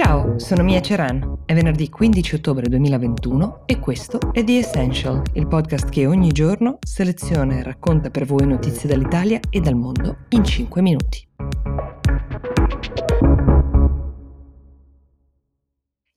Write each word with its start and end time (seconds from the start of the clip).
Ciao, 0.00 0.38
sono 0.38 0.62
Mia 0.62 0.80
Ceran. 0.80 1.42
È 1.44 1.52
venerdì 1.54 1.88
15 1.88 2.36
ottobre 2.36 2.68
2021 2.68 3.62
e 3.66 3.80
questo 3.80 4.20
è 4.30 4.44
The 4.44 4.58
Essential, 4.58 5.20
il 5.32 5.48
podcast 5.48 5.88
che 5.88 6.06
ogni 6.06 6.30
giorno 6.30 6.78
seleziona 6.86 7.56
e 7.56 7.64
racconta 7.64 8.08
per 8.08 8.24
voi 8.24 8.46
notizie 8.46 8.88
dall'Italia 8.88 9.40
e 9.50 9.58
dal 9.58 9.74
mondo 9.74 10.18
in 10.28 10.44
5 10.44 10.82
minuti. 10.82 11.26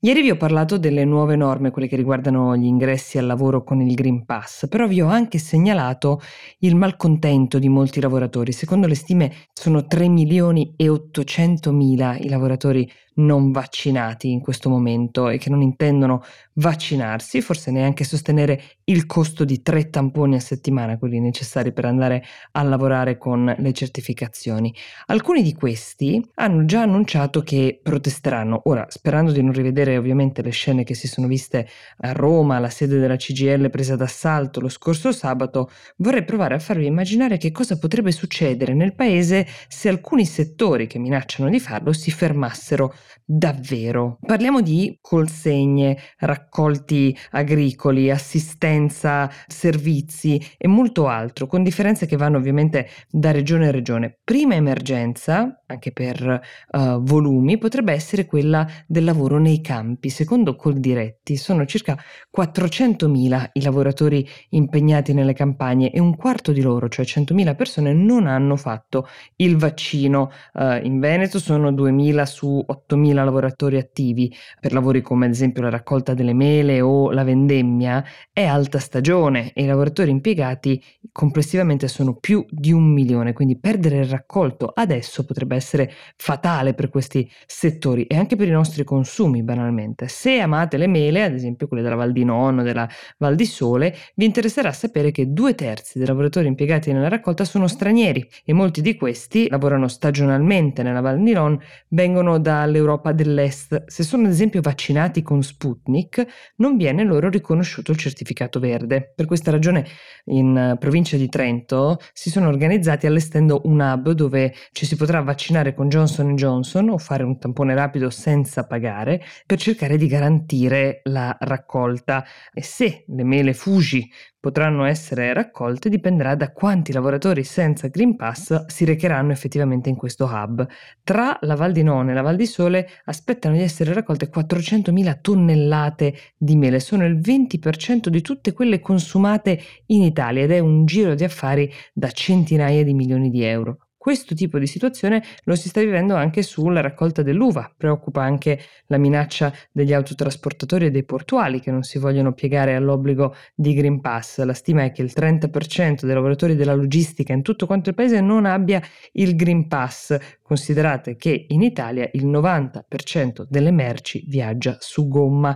Ieri 0.03 0.23
vi 0.23 0.31
ho 0.31 0.35
parlato 0.35 0.79
delle 0.79 1.05
nuove 1.05 1.35
norme, 1.35 1.69
quelle 1.69 1.87
che 1.87 1.95
riguardano 1.95 2.57
gli 2.57 2.65
ingressi 2.65 3.19
al 3.19 3.27
lavoro 3.27 3.63
con 3.63 3.81
il 3.81 3.93
Green 3.93 4.25
Pass, 4.25 4.67
però 4.67 4.87
vi 4.87 4.99
ho 4.99 5.07
anche 5.07 5.37
segnalato 5.37 6.19
il 6.59 6.75
malcontento 6.75 7.59
di 7.59 7.69
molti 7.69 8.01
lavoratori. 8.01 8.51
Secondo 8.51 8.87
le 8.87 8.95
stime 8.95 9.31
sono 9.53 9.85
3 9.85 10.07
milioni 10.07 10.73
e 10.75 10.89
800 10.89 11.71
mila 11.71 12.17
i 12.17 12.29
lavoratori 12.29 12.91
non 13.15 13.51
vaccinati 13.51 14.31
in 14.31 14.39
questo 14.39 14.69
momento 14.69 15.29
e 15.29 15.37
che 15.37 15.49
non 15.49 15.61
intendono 15.61 16.23
vaccinarsi, 16.53 17.41
forse 17.41 17.71
neanche 17.71 18.03
sostenere 18.03 18.61
il 18.85 19.05
costo 19.05 19.43
di 19.43 19.61
tre 19.61 19.89
tamponi 19.89 20.35
a 20.35 20.39
settimana, 20.39 20.97
quelli 20.97 21.19
necessari 21.19 21.73
per 21.73 21.85
andare 21.85 22.23
a 22.51 22.63
lavorare 22.63 23.17
con 23.17 23.53
le 23.57 23.73
certificazioni. 23.73 24.73
Alcuni 25.07 25.41
di 25.43 25.53
questi 25.53 26.25
hanno 26.35 26.65
già 26.65 26.81
annunciato 26.81 27.41
che 27.41 27.79
protesteranno, 27.81 28.61
ora 28.65 28.85
sperando 28.89 29.31
di 29.31 29.41
non 29.41 29.53
rivedere 29.53 29.97
ovviamente 29.97 30.41
le 30.41 30.51
scene 30.51 30.83
che 30.83 30.93
si 30.93 31.07
sono 31.07 31.27
viste 31.27 31.67
a 31.99 32.11
Roma, 32.11 32.59
la 32.59 32.69
sede 32.69 32.99
della 32.99 33.15
CGL 33.15 33.69
presa 33.69 33.95
d'assalto 33.95 34.59
lo 34.59 34.69
scorso 34.69 35.11
sabato, 35.11 35.69
vorrei 35.97 36.23
provare 36.23 36.55
a 36.55 36.59
farvi 36.59 36.85
immaginare 36.85 37.37
che 37.37 37.51
cosa 37.51 37.77
potrebbe 37.77 38.11
succedere 38.11 38.73
nel 38.73 38.93
paese 38.93 39.47
se 39.67 39.89
alcuni 39.89 40.25
settori 40.25 40.87
che 40.87 40.99
minacciano 40.99 41.49
di 41.49 41.59
farlo 41.59 41.93
si 41.93 42.11
fermassero 42.11 42.93
davvero. 43.25 44.17
Parliamo 44.25 44.61
di 44.61 44.97
consegne, 45.01 45.97
raccolti 46.19 47.17
agricoli, 47.31 48.09
assistenza, 48.11 49.29
servizi 49.47 50.41
e 50.57 50.67
molto 50.67 51.07
altro, 51.07 51.47
con 51.47 51.63
differenze 51.63 52.05
che 52.05 52.17
vanno 52.17 52.37
ovviamente 52.37 52.87
da 53.09 53.31
regione 53.31 53.67
a 53.67 53.71
regione. 53.71 54.19
Prima 54.23 54.55
emergenza, 54.55 55.61
anche 55.65 55.91
per 55.91 56.41
uh, 56.71 57.01
volumi, 57.01 57.57
potrebbe 57.57 57.93
essere 57.93 58.25
quella 58.25 58.67
del 58.85 59.03
lavoro 59.03 59.39
nei 59.39 59.61
campi. 59.61 60.09
Secondo 60.09 60.55
Coldiretti 60.55 61.37
sono 61.37 61.65
circa 61.65 61.97
400.000 62.35 63.49
i 63.53 63.61
lavoratori 63.61 64.27
impegnati 64.49 65.13
nelle 65.13 65.33
campagne 65.33 65.91
e 65.91 65.99
un 65.99 66.15
quarto 66.15 66.51
di 66.51 66.61
loro, 66.61 66.89
cioè 66.89 67.05
100.000 67.05 67.55
persone, 67.55 67.93
non 67.93 68.27
hanno 68.27 68.55
fatto 68.55 69.07
il 69.37 69.57
vaccino. 69.57 70.31
Uh, 70.53 70.79
in 70.83 70.99
Veneto 70.99 71.39
sono 71.39 71.71
2.000 71.71 72.23
su 72.23 72.63
8 72.65 72.90
8.000 72.95 73.13
lavoratori 73.13 73.77
attivi 73.77 74.33
per 74.59 74.73
lavori 74.73 75.01
come 75.01 75.25
ad 75.25 75.31
esempio 75.31 75.61
la 75.61 75.69
raccolta 75.69 76.13
delle 76.13 76.33
mele 76.33 76.81
o 76.81 77.11
la 77.11 77.23
vendemmia, 77.23 78.03
è 78.31 78.43
alta 78.43 78.79
stagione 78.79 79.51
e 79.53 79.63
i 79.63 79.67
lavoratori 79.67 80.11
impiegati 80.11 80.81
complessivamente 81.11 81.87
sono 81.87 82.15
più 82.15 82.45
di 82.49 82.71
un 82.71 82.91
milione, 82.91 83.33
quindi 83.33 83.57
perdere 83.57 83.97
il 83.99 84.05
raccolto 84.05 84.71
adesso 84.73 85.25
potrebbe 85.25 85.55
essere 85.55 85.91
fatale 86.15 86.73
per 86.73 86.89
questi 86.89 87.29
settori 87.45 88.05
e 88.05 88.15
anche 88.15 88.35
per 88.35 88.47
i 88.47 88.51
nostri 88.51 88.83
consumi 88.83 89.43
banalmente. 89.43 90.07
Se 90.07 90.39
amate 90.39 90.77
le 90.77 90.87
mele, 90.87 91.23
ad 91.23 91.33
esempio 91.33 91.67
quelle 91.67 91.83
della 91.83 91.95
Val 91.95 92.11
di 92.11 92.23
Non 92.23 92.59
o 92.59 92.63
della 92.63 92.87
Val 93.17 93.35
di 93.35 93.45
Sole, 93.45 93.95
vi 94.15 94.25
interesserà 94.25 94.71
sapere 94.71 95.11
che 95.11 95.31
due 95.31 95.55
terzi 95.55 95.97
dei 95.97 96.07
lavoratori 96.07 96.47
impiegati 96.47 96.91
nella 96.91 97.09
raccolta 97.09 97.45
sono 97.45 97.67
stranieri 97.67 98.27
e 98.43 98.53
molti 98.53 98.81
di 98.81 98.95
questi 98.95 99.47
lavorano 99.49 99.87
stagionalmente 99.87 100.83
nella 100.83 101.01
Val 101.01 101.21
di 101.21 101.33
Non, 101.33 101.59
vengono 101.89 102.39
dalle 102.39 102.79
dell'Europa 102.81 103.11
dell'Est, 103.11 103.85
se 103.85 104.03
sono 104.03 104.25
ad 104.25 104.31
esempio 104.31 104.61
vaccinati 104.61 105.21
con 105.21 105.41
Sputnik, 105.43 106.25
non 106.57 106.75
viene 106.75 107.03
loro 107.03 107.29
riconosciuto 107.29 107.91
il 107.91 107.97
certificato 107.97 108.59
verde. 108.59 109.13
Per 109.15 109.25
questa 109.25 109.51
ragione 109.51 109.85
in 110.25 110.75
provincia 110.79 111.17
di 111.17 111.29
Trento 111.29 111.99
si 112.13 112.29
sono 112.29 112.47
organizzati 112.47 113.05
allestendo 113.05 113.61
un 113.65 113.79
hub 113.79 114.11
dove 114.11 114.53
ci 114.71 114.85
si 114.85 114.95
potrà 114.95 115.21
vaccinare 115.21 115.73
con 115.73 115.89
Johnson 115.89 116.35
Johnson 116.35 116.89
o 116.89 116.97
fare 116.97 117.23
un 117.23 117.37
tampone 117.37 117.73
rapido 117.73 118.09
senza 118.09 118.65
pagare 118.65 119.21
per 119.45 119.59
cercare 119.59 119.97
di 119.97 120.07
garantire 120.07 121.01
la 121.03 121.35
raccolta 121.39 122.25
e 122.53 122.63
se 122.63 123.05
le 123.07 123.23
mele 123.23 123.53
Fuji 123.53 124.09
potranno 124.41 124.85
essere 124.85 125.33
raccolte 125.33 125.87
dipenderà 125.87 126.33
da 126.33 126.51
quanti 126.51 126.91
lavoratori 126.91 127.43
senza 127.43 127.89
Green 127.89 128.15
Pass 128.15 128.65
si 128.65 128.85
recheranno 128.85 129.31
effettivamente 129.31 129.87
in 129.87 129.95
questo 129.95 130.25
hub. 130.25 130.67
Tra 131.03 131.37
la 131.41 131.55
Val 131.55 131.71
di 131.71 131.83
Non 131.83 132.09
e 132.09 132.13
la 132.15 132.23
Val 132.23 132.35
di 132.35 132.47
Sole 132.47 132.70
aspettano 133.05 133.55
di 133.55 133.61
essere 133.61 133.93
raccolte 133.93 134.29
400.000 134.29 135.19
tonnellate 135.21 136.13
di 136.37 136.55
mele, 136.55 136.79
sono 136.79 137.05
il 137.05 137.17
20% 137.17 138.07
di 138.07 138.21
tutte 138.21 138.53
quelle 138.53 138.79
consumate 138.79 139.61
in 139.87 140.03
Italia 140.03 140.43
ed 140.43 140.51
è 140.51 140.59
un 140.59 140.85
giro 140.85 141.15
di 141.15 141.23
affari 141.23 141.71
da 141.93 142.09
centinaia 142.11 142.83
di 142.83 142.93
milioni 142.93 143.29
di 143.29 143.43
euro. 143.43 143.77
Questo 144.01 144.33
tipo 144.33 144.57
di 144.57 144.65
situazione 144.65 145.21
lo 145.43 145.53
si 145.53 145.69
sta 145.69 145.79
vivendo 145.79 146.15
anche 146.15 146.41
sulla 146.41 146.81
raccolta 146.81 147.21
dell'uva. 147.21 147.71
Preoccupa 147.77 148.23
anche 148.23 148.59
la 148.87 148.97
minaccia 148.97 149.53
degli 149.71 149.93
autotrasportatori 149.93 150.87
e 150.87 150.89
dei 150.89 151.03
portuali 151.03 151.59
che 151.59 151.69
non 151.69 151.83
si 151.83 151.99
vogliono 151.99 152.33
piegare 152.33 152.73
all'obbligo 152.73 153.35
di 153.53 153.75
Green 153.75 154.01
Pass. 154.01 154.41
La 154.41 154.55
stima 154.55 154.85
è 154.85 154.91
che 154.91 155.03
il 155.03 155.11
30% 155.15 156.05
dei 156.05 156.15
lavoratori 156.15 156.55
della 156.55 156.73
logistica 156.73 157.33
in 157.33 157.43
tutto 157.43 157.67
quanto 157.67 157.89
il 157.89 157.95
paese 157.95 158.21
non 158.21 158.47
abbia 158.47 158.81
il 159.11 159.35
Green 159.35 159.67
Pass. 159.67 160.17
Considerate 160.41 161.15
che 161.15 161.45
in 161.49 161.61
Italia 161.61 162.09
il 162.13 162.25
90% 162.25 163.45
delle 163.47 163.69
merci 163.69 164.23
viaggia 164.25 164.77
su 164.79 165.07
gomma. 165.07 165.55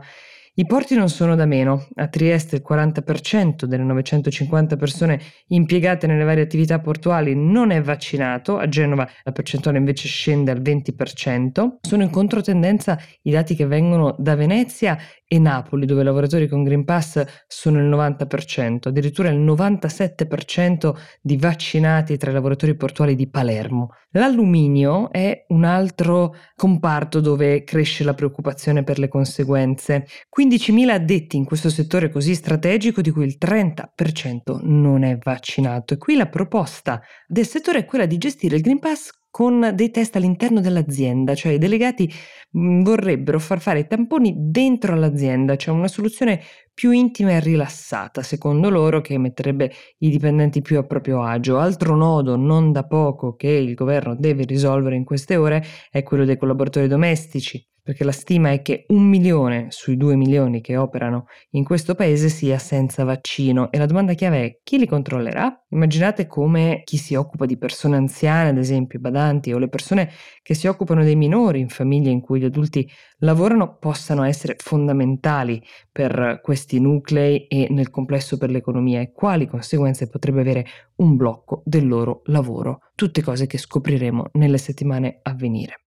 I 0.57 0.65
porti 0.65 0.95
non 0.95 1.09
sono 1.09 1.35
da 1.35 1.45
meno. 1.45 1.85
A 1.95 2.07
Trieste 2.07 2.55
il 2.55 2.63
40% 2.65 3.65
delle 3.65 3.83
950 3.83 4.77
persone 4.77 5.19
impiegate 5.47 6.07
nelle 6.07 6.23
varie 6.23 6.43
attività 6.43 6.79
portuali 6.79 7.35
non 7.35 7.71
è 7.71 7.81
vaccinato, 7.81 8.57
a 8.57 8.69
Genova 8.69 9.05
la 9.23 9.33
percentuale 9.33 9.79
invece 9.79 10.07
scende 10.07 10.51
al 10.51 10.61
20%. 10.61 11.79
Sono 11.81 12.03
in 12.03 12.09
controtendenza 12.09 12.97
i 13.23 13.31
dati 13.31 13.53
che 13.53 13.65
vengono 13.65 14.15
da 14.17 14.35
Venezia 14.35 14.97
e 15.27 15.39
Napoli, 15.39 15.85
dove 15.85 16.01
i 16.01 16.05
lavoratori 16.05 16.47
con 16.47 16.63
Green 16.63 16.83
Pass 16.83 17.23
sono 17.47 17.79
il 17.79 17.85
90%, 17.85 18.87
addirittura 18.87 19.29
il 19.29 19.39
97% 19.39 20.93
di 21.21 21.37
vaccinati 21.37 22.17
tra 22.17 22.29
i 22.29 22.33
lavoratori 22.33 22.75
portuali 22.75 23.15
di 23.15 23.27
Palermo. 23.29 23.89
L'alluminio 24.11 25.11
è 25.11 25.45
un 25.49 25.63
altro 25.63 26.35
comparto 26.55 27.19
dove 27.19 27.63
cresce 27.63 28.03
la 28.03 28.13
preoccupazione 28.13 28.83
per 28.83 28.99
le 28.99 29.07
conseguenze. 29.07 30.05
15.000 30.37 30.89
addetti 30.89 31.37
in 31.37 31.45
questo 31.45 31.69
settore 31.69 32.09
così 32.09 32.35
strategico 32.35 33.01
di 33.01 33.11
cui 33.11 33.25
il 33.25 33.37
30% 33.39 34.59
non 34.61 35.03
è 35.03 35.17
vaccinato 35.17 35.93
e 35.93 35.97
qui 35.97 36.15
la 36.15 36.27
proposta 36.27 37.01
del 37.27 37.45
settore 37.45 37.79
è 37.79 37.85
quella 37.85 38.05
di 38.05 38.17
gestire 38.17 38.55
il 38.55 38.61
Green 38.61 38.79
Pass 38.79 39.09
con 39.35 39.71
dei 39.73 39.91
test 39.91 40.15
all'interno 40.15 40.61
dell'azienda, 40.61 41.35
cioè 41.35 41.51
i 41.51 41.57
delegati 41.57 42.09
mh, 42.51 42.83
vorrebbero 42.83 43.37
far 43.37 43.59
fare 43.59 43.79
i 43.79 43.85
tamponi 43.85 44.33
dentro 44.37 44.95
l'azienda, 44.95 45.57
cioè 45.57 45.75
una 45.75 45.89
soluzione 45.89 46.39
più 46.73 46.91
intima 46.91 47.31
e 47.31 47.41
rilassata, 47.41 48.23
secondo 48.23 48.69
loro, 48.69 49.01
che 49.01 49.17
metterebbe 49.17 49.73
i 49.97 50.09
dipendenti 50.09 50.61
più 50.61 50.77
a 50.77 50.83
proprio 50.83 51.21
agio. 51.21 51.57
Altro 51.59 51.97
nodo 51.97 52.37
non 52.37 52.71
da 52.71 52.85
poco 52.85 53.35
che 53.35 53.49
il 53.49 53.73
governo 53.73 54.15
deve 54.15 54.45
risolvere 54.45 54.95
in 54.95 55.03
queste 55.03 55.35
ore 55.35 55.61
è 55.91 56.01
quello 56.01 56.23
dei 56.23 56.37
collaboratori 56.37 56.87
domestici 56.87 57.61
perché 57.85 58.03
la 58.03 58.11
stima 58.11 58.49
è 58.49 58.63
che 58.63 58.85
un 58.87 59.03
milione 59.03 59.67
sui 59.69 59.95
due 59.95 60.15
milioni 60.15 60.59
che 60.59 60.75
operano 60.75 61.27
in 61.51 61.63
questo 61.63 61.93
paese 61.93 62.29
sia 62.29 62.57
senza 62.57 63.03
vaccino 63.03 63.71
e 63.71 63.77
la 63.77 63.85
domanda 63.85 64.13
chiave 64.13 64.43
è 64.43 64.59
chi 64.63 64.79
li 64.79 64.87
controllerà? 64.87 65.65
Immaginate 65.69 66.25
come 66.25 66.81
chi 66.83 66.97
si 66.97 67.13
occupa 67.13 67.45
di 67.45 67.59
persone 67.59 67.95
anziane, 67.95 68.49
ad 68.49 68.57
esempio 68.57 68.97
i 68.97 69.01
badanti 69.03 69.53
o 69.53 69.59
le 69.59 69.67
persone 69.67 70.09
che 70.41 70.55
si 70.55 70.65
occupano 70.65 71.03
dei 71.03 71.15
minori 71.15 71.59
in 71.59 71.69
famiglie 71.69 72.09
in 72.09 72.21
cui 72.21 72.39
gli 72.39 72.45
adulti 72.45 72.89
lavorano 73.19 73.77
possano 73.77 74.23
essere 74.23 74.55
fondamentali 74.57 75.61
per 75.91 76.39
questi 76.41 76.79
nuclei 76.79 77.45
e 77.45 77.67
nel 77.69 77.91
complesso 77.91 78.39
per 78.39 78.49
l'economia 78.49 78.99
e 78.99 79.11
quali 79.11 79.45
conseguenze 79.45 80.09
potrebbe 80.09 80.41
avere 80.41 80.65
un 80.95 81.15
blocco 81.15 81.61
del 81.63 81.87
loro 81.87 82.21
lavoro. 82.25 82.79
Tutte 82.95 83.21
cose 83.21 83.45
che 83.45 83.59
scopriremo 83.59 84.29
nelle 84.33 84.57
settimane 84.57 85.19
a 85.21 85.35
venire. 85.35 85.81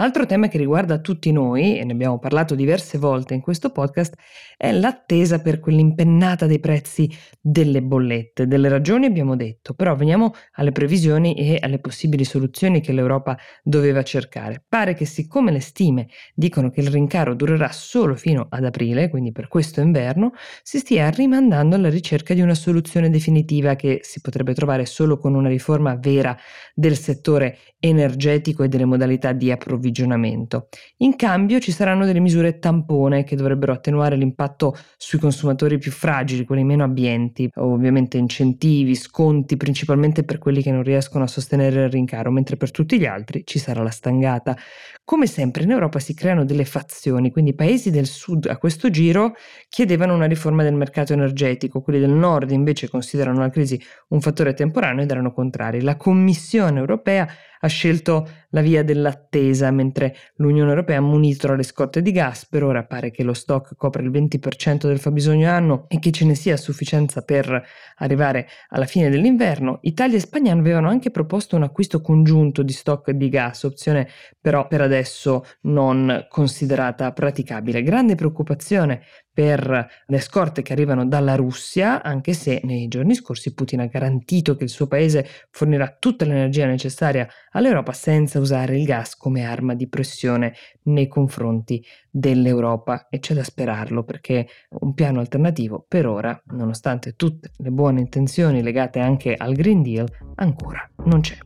Altro 0.00 0.26
tema 0.26 0.46
che 0.46 0.58
riguarda 0.58 1.00
tutti 1.00 1.32
noi, 1.32 1.76
e 1.76 1.82
ne 1.82 1.90
abbiamo 1.90 2.20
parlato 2.20 2.54
diverse 2.54 2.98
volte 2.98 3.34
in 3.34 3.40
questo 3.40 3.70
podcast, 3.70 4.14
è 4.56 4.70
l'attesa 4.70 5.40
per 5.40 5.58
quell'impennata 5.58 6.46
dei 6.46 6.60
prezzi 6.60 7.10
delle 7.40 7.82
bollette. 7.82 8.46
Delle 8.46 8.68
ragioni 8.68 9.06
abbiamo 9.06 9.34
detto, 9.34 9.74
però 9.74 9.96
veniamo 9.96 10.34
alle 10.52 10.70
previsioni 10.70 11.34
e 11.34 11.58
alle 11.60 11.80
possibili 11.80 12.22
soluzioni 12.22 12.80
che 12.80 12.92
l'Europa 12.92 13.36
doveva 13.64 14.04
cercare. 14.04 14.62
Pare 14.68 14.94
che 14.94 15.04
siccome 15.04 15.50
le 15.50 15.58
stime 15.58 16.06
dicono 16.32 16.70
che 16.70 16.80
il 16.80 16.90
rincaro 16.90 17.34
durerà 17.34 17.72
solo 17.72 18.14
fino 18.14 18.46
ad 18.48 18.64
aprile, 18.64 19.10
quindi 19.10 19.32
per 19.32 19.48
questo 19.48 19.80
inverno, 19.80 20.30
si 20.62 20.78
stia 20.78 21.10
rimandando 21.10 21.74
alla 21.74 21.90
ricerca 21.90 22.34
di 22.34 22.40
una 22.40 22.54
soluzione 22.54 23.10
definitiva 23.10 23.74
che 23.74 23.98
si 24.04 24.20
potrebbe 24.20 24.54
trovare 24.54 24.86
solo 24.86 25.18
con 25.18 25.34
una 25.34 25.48
riforma 25.48 25.96
vera 25.96 26.36
del 26.72 26.96
settore 26.96 27.58
energetico 27.80 28.62
e 28.62 28.68
delle 28.68 28.84
modalità 28.84 29.32
di 29.32 29.50
approvvigionamento 29.50 29.86
approvvigionamento. 29.88 30.68
In 30.98 31.16
cambio 31.16 31.58
ci 31.58 31.72
saranno 31.72 32.04
delle 32.04 32.20
misure 32.20 32.58
tampone 32.58 33.24
che 33.24 33.36
dovrebbero 33.36 33.72
attenuare 33.72 34.16
l'impatto 34.16 34.76
sui 34.96 35.18
consumatori 35.18 35.78
più 35.78 35.90
fragili, 35.90 36.44
quelli 36.44 36.64
meno 36.64 36.84
abbienti, 36.84 37.50
ovviamente 37.56 38.18
incentivi, 38.18 38.94
sconti, 38.94 39.56
principalmente 39.56 40.22
per 40.22 40.38
quelli 40.38 40.62
che 40.62 40.70
non 40.70 40.82
riescono 40.82 41.24
a 41.24 41.26
sostenere 41.26 41.84
il 41.84 41.90
rincaro, 41.90 42.30
mentre 42.30 42.56
per 42.56 42.70
tutti 42.70 42.98
gli 42.98 43.06
altri 43.06 43.42
ci 43.44 43.58
sarà 43.58 43.82
la 43.82 43.90
stangata. 43.90 44.56
Come 45.04 45.26
sempre 45.26 45.62
in 45.62 45.70
Europa 45.70 45.98
si 45.98 46.14
creano 46.14 46.44
delle 46.44 46.66
fazioni, 46.66 47.30
quindi 47.30 47.52
i 47.52 47.54
paesi 47.54 47.90
del 47.90 48.06
sud 48.06 48.46
a 48.46 48.58
questo 48.58 48.90
giro 48.90 49.34
chiedevano 49.68 50.14
una 50.14 50.26
riforma 50.26 50.62
del 50.62 50.74
mercato 50.74 51.14
energetico, 51.14 51.80
quelli 51.80 51.98
del 51.98 52.10
nord 52.10 52.50
invece 52.50 52.88
considerano 52.90 53.40
la 53.40 53.48
crisi 53.48 53.80
un 54.08 54.20
fattore 54.20 54.52
temporaneo 54.52 55.04
ed 55.04 55.10
erano 55.10 55.32
contrari. 55.32 55.80
La 55.80 55.96
Commissione 55.96 56.78
europea 56.78 57.26
ha 57.60 57.66
scelto 57.66 58.28
la 58.50 58.60
via 58.60 58.82
dell'attesa, 58.82 59.70
mentre 59.70 60.14
l'Unione 60.36 60.70
Europea 60.70 61.00
monitora 61.00 61.54
le 61.54 61.62
scorte 61.62 62.02
di 62.02 62.12
gas. 62.12 62.46
Per 62.46 62.62
ora 62.62 62.84
pare 62.84 63.10
che 63.10 63.22
lo 63.22 63.34
stock 63.34 63.74
copra 63.76 64.02
il 64.02 64.10
20% 64.10 64.86
del 64.86 64.98
fabbisogno 64.98 65.48
anno 65.50 65.84
e 65.88 65.98
che 65.98 66.10
ce 66.10 66.24
ne 66.24 66.34
sia 66.34 66.56
sufficienza 66.56 67.22
per 67.22 67.62
arrivare 67.96 68.48
alla 68.68 68.86
fine 68.86 69.10
dell'inverno. 69.10 69.78
Italia 69.82 70.16
e 70.16 70.20
Spagna 70.20 70.52
avevano 70.52 70.88
anche 70.88 71.10
proposto 71.10 71.56
un 71.56 71.62
acquisto 71.62 72.00
congiunto 72.00 72.62
di 72.62 72.72
stock 72.72 73.10
di 73.10 73.28
gas, 73.28 73.64
opzione 73.64 74.08
però 74.40 74.66
per 74.66 74.80
adesso 74.80 75.44
non 75.62 76.26
considerata 76.28 77.12
praticabile. 77.12 77.82
Grande 77.82 78.14
preoccupazione 78.14 79.02
per 79.38 79.88
le 80.06 80.18
scorte 80.18 80.62
che 80.62 80.72
arrivano 80.72 81.06
dalla 81.06 81.36
Russia, 81.36 82.02
anche 82.02 82.32
se 82.32 82.60
nei 82.64 82.88
giorni 82.88 83.14
scorsi 83.14 83.54
Putin 83.54 83.78
ha 83.78 83.86
garantito 83.86 84.56
che 84.56 84.64
il 84.64 84.68
suo 84.68 84.88
paese 84.88 85.24
fornirà 85.52 85.94
tutta 85.96 86.24
l'energia 86.24 86.66
necessaria 86.66 87.28
all'Europa 87.52 87.92
senza 87.92 88.40
usare 88.40 88.76
il 88.76 88.84
gas 88.84 89.14
come 89.14 89.44
arma 89.44 89.74
di 89.74 89.86
pressione 89.86 90.54
nei 90.86 91.06
confronti 91.06 91.80
dell'Europa 92.10 93.06
e 93.08 93.20
c'è 93.20 93.34
da 93.34 93.44
sperarlo 93.44 94.02
perché 94.02 94.48
un 94.80 94.92
piano 94.92 95.20
alternativo 95.20 95.84
per 95.86 96.08
ora, 96.08 96.42
nonostante 96.46 97.14
tutte 97.14 97.52
le 97.58 97.70
buone 97.70 98.00
intenzioni 98.00 98.60
legate 98.60 98.98
anche 98.98 99.36
al 99.36 99.54
Green 99.54 99.82
Deal, 99.82 100.08
ancora 100.34 100.84
non 101.04 101.20
c'è. 101.20 101.38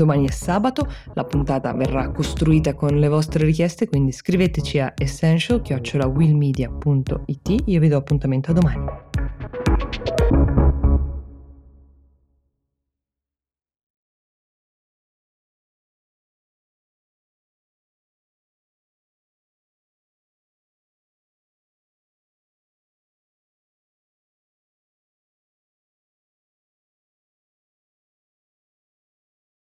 Domani 0.00 0.26
è 0.26 0.30
sabato, 0.30 0.90
la 1.12 1.24
puntata 1.24 1.74
verrà 1.74 2.10
costruita 2.10 2.72
con 2.72 2.98
le 2.98 3.08
vostre 3.08 3.44
richieste, 3.44 3.86
quindi 3.86 4.12
scriveteci 4.12 4.78
a 4.78 4.94
essential.willmedia.it. 4.96 7.62
Io 7.66 7.80
vi 7.80 7.88
do 7.88 7.98
appuntamento 7.98 8.50
a 8.50 8.54
domani. 8.54 9.09